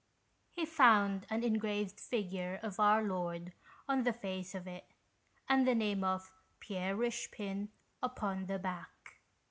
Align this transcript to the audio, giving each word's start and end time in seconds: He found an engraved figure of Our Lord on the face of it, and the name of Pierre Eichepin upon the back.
He 0.49 0.65
found 0.65 1.27
an 1.29 1.43
engraved 1.43 1.99
figure 1.99 2.59
of 2.63 2.79
Our 2.79 3.03
Lord 3.03 3.53
on 3.87 4.01
the 4.01 4.11
face 4.11 4.55
of 4.55 4.65
it, 4.65 4.87
and 5.47 5.67
the 5.67 5.75
name 5.75 6.03
of 6.03 6.33
Pierre 6.59 6.97
Eichepin 6.97 7.67
upon 8.01 8.47
the 8.47 8.57
back. 8.57 9.17